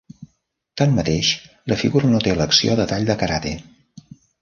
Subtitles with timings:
[0.81, 1.29] Tanmateix,
[1.73, 3.57] la figura no té l'acció de tall de karate.